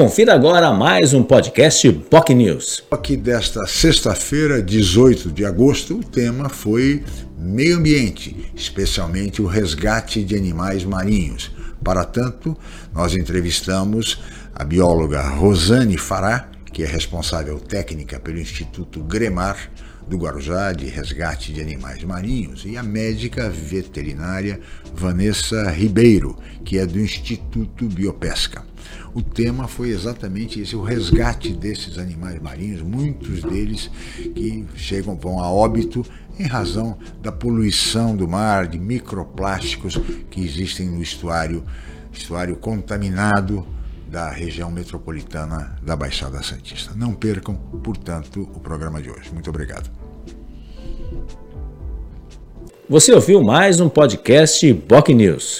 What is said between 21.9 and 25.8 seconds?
Marinhos, e a médica veterinária Vanessa